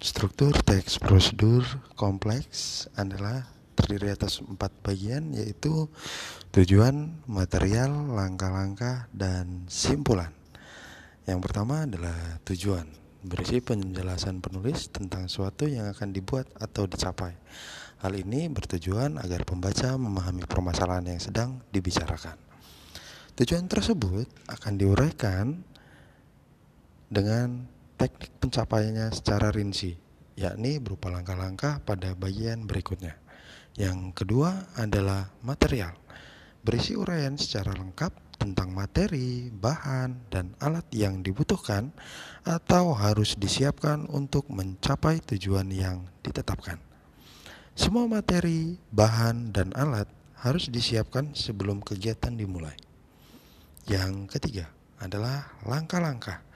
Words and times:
Struktur 0.00 0.56
teks 0.64 0.96
prosedur 0.96 1.60
kompleks 1.92 2.88
adalah 2.96 3.44
terdiri 3.76 4.08
atas 4.08 4.40
empat 4.40 4.72
bagian 4.80 5.36
yaitu 5.36 5.92
tujuan, 6.56 7.20
material, 7.28 8.08
langkah-langkah, 8.08 9.12
dan 9.12 9.68
simpulan. 9.68 10.32
Yang 11.28 11.44
pertama 11.44 11.84
adalah 11.84 12.16
tujuan, 12.48 12.88
berisi 13.28 13.60
penjelasan 13.60 14.40
penulis 14.40 14.88
tentang 14.88 15.28
suatu 15.28 15.68
yang 15.68 15.92
akan 15.92 16.16
dibuat 16.16 16.48
atau 16.56 16.88
dicapai. 16.88 17.36
Hal 18.00 18.16
ini 18.16 18.48
bertujuan 18.48 19.20
agar 19.20 19.44
pembaca 19.44 20.00
memahami 20.00 20.48
permasalahan 20.48 21.12
yang 21.12 21.20
sedang 21.20 21.60
dibicarakan. 21.68 22.40
Tujuan 23.36 23.68
tersebut 23.68 24.24
akan 24.48 24.72
diuraikan 24.80 25.60
dengan 27.12 27.79
teknik 28.00 28.32
pencapaiannya 28.40 29.12
secara 29.12 29.52
rinci, 29.52 29.92
yakni 30.32 30.80
berupa 30.80 31.12
langkah-langkah 31.12 31.84
pada 31.84 32.16
bagian 32.16 32.64
berikutnya. 32.64 33.20
Yang 33.76 34.16
kedua 34.16 34.72
adalah 34.80 35.28
material, 35.44 35.92
berisi 36.64 36.96
uraian 36.96 37.36
secara 37.36 37.76
lengkap 37.76 38.40
tentang 38.40 38.72
materi, 38.72 39.52
bahan, 39.52 40.32
dan 40.32 40.56
alat 40.64 40.88
yang 40.96 41.20
dibutuhkan 41.20 41.92
atau 42.48 42.96
harus 42.96 43.36
disiapkan 43.36 44.08
untuk 44.08 44.48
mencapai 44.48 45.20
tujuan 45.20 45.68
yang 45.68 46.08
ditetapkan. 46.24 46.80
Semua 47.76 48.08
materi, 48.08 48.80
bahan, 48.88 49.52
dan 49.52 49.76
alat 49.76 50.08
harus 50.40 50.72
disiapkan 50.72 51.36
sebelum 51.36 51.84
kegiatan 51.84 52.32
dimulai. 52.32 52.80
Yang 53.84 54.40
ketiga 54.40 54.72
adalah 54.96 55.52
langkah-langkah 55.68 56.48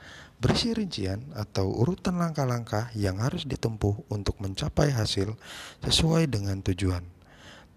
berisi 0.45 0.77
rincian 0.77 1.33
atau 1.33 1.73
urutan 1.73 2.21
langkah-langkah 2.21 2.93
yang 2.93 3.17
harus 3.17 3.49
ditempuh 3.49 4.13
untuk 4.13 4.45
mencapai 4.45 4.93
hasil 4.93 5.33
sesuai 5.81 6.29
dengan 6.29 6.61
tujuan. 6.61 7.01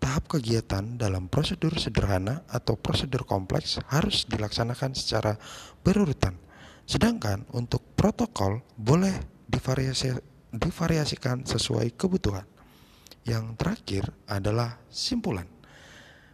Tahap 0.04 0.28
kegiatan 0.28 1.00
dalam 1.00 1.32
prosedur 1.32 1.80
sederhana 1.80 2.44
atau 2.52 2.76
prosedur 2.76 3.24
kompleks 3.24 3.80
harus 3.88 4.28
dilaksanakan 4.28 4.92
secara 5.00 5.40
berurutan. 5.80 6.36
Sedangkan 6.84 7.48
untuk 7.56 7.80
protokol 7.96 8.60
boleh 8.76 9.16
divariasi, 9.48 10.20
divariasikan 10.52 11.48
sesuai 11.48 11.96
kebutuhan. 11.96 12.44
Yang 13.24 13.46
terakhir 13.64 14.04
adalah 14.28 14.76
simpulan. 14.92 15.48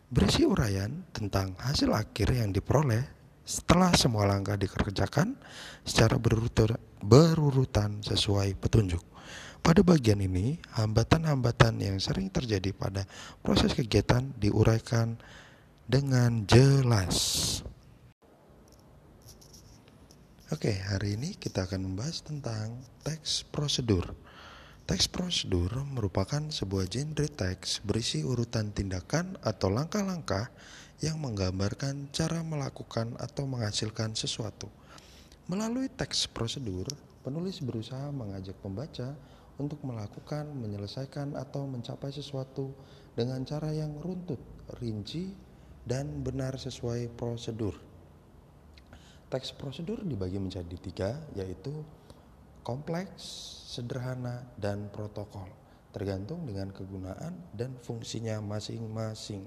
Berisi 0.09 0.49
uraian 0.49 1.05
tentang 1.13 1.53
hasil 1.61 1.93
akhir 1.93 2.33
yang 2.33 2.49
diperoleh 2.49 3.22
setelah 3.43 3.91
semua 3.95 4.23
langkah 4.23 4.55
dikerjakan 4.55 5.35
secara 5.83 6.15
berurutan 7.03 7.99
sesuai 7.99 8.55
petunjuk. 8.55 9.03
Pada 9.63 9.79
bagian 9.79 10.19
ini, 10.19 10.59
hambatan-hambatan 10.75 11.79
yang 11.79 11.95
sering 11.99 12.27
terjadi 12.27 12.75
pada 12.75 13.07
proses 13.39 13.71
kegiatan 13.71 14.35
diuraikan 14.35 15.15
dengan 15.87 16.43
jelas. 16.43 17.59
Oke, 20.51 20.83
hari 20.83 21.15
ini 21.15 21.39
kita 21.39 21.63
akan 21.63 21.79
membahas 21.81 22.27
tentang 22.27 22.75
teks 23.07 23.47
prosedur. 23.47 24.11
Teks 24.83 25.07
prosedur 25.07 25.71
merupakan 25.87 26.43
sebuah 26.51 26.91
genre 26.91 27.25
teks 27.25 27.79
berisi 27.87 28.19
urutan 28.19 28.75
tindakan 28.75 29.39
atau 29.41 29.71
langkah-langkah 29.71 30.51
yang 31.01 31.17
menggambarkan 31.17 32.11
cara 32.13 32.43
melakukan 32.45 33.17
atau 33.17 33.47
menghasilkan 33.49 34.13
sesuatu. 34.13 34.67
Melalui 35.49 35.89
teks 35.89 36.29
prosedur, 36.29 36.85
penulis 37.23 37.63
berusaha 37.63 38.11
mengajak 38.11 38.55
pembaca 38.59 39.15
untuk 39.57 39.81
melakukan, 39.85 40.49
menyelesaikan, 40.53 41.37
atau 41.37 41.65
mencapai 41.69 42.09
sesuatu 42.09 42.73
dengan 43.13 43.41
cara 43.45 43.69
yang 43.69 43.93
runtut, 44.01 44.39
rinci, 44.81 45.33
dan 45.83 46.23
benar 46.23 46.55
sesuai 46.55 47.11
prosedur. 47.13 47.75
Teks 49.27 49.53
prosedur 49.57 50.05
dibagi 50.05 50.37
menjadi 50.37 50.77
tiga, 50.77 51.11
yaitu 51.33 51.73
kompleks, 52.63 53.21
sederhana, 53.73 54.45
dan 54.55 54.87
protokol, 54.93 55.49
tergantung 55.91 56.45
dengan 56.47 56.71
kegunaan 56.71 57.35
dan 57.51 57.75
fungsinya 57.81 58.39
masing-masing. 58.39 59.43